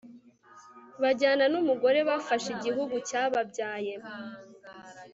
[1.01, 3.93] Bajyana numugore bafashe igihugu cyababyaye